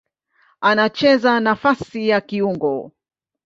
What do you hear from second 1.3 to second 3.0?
nafasi ya kiungo.